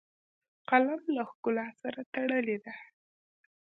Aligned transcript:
قلم 0.69 1.01
له 1.15 1.23
ښکلا 1.29 1.67
سره 1.81 1.99
تړلی 2.13 2.57
دی 2.63 2.75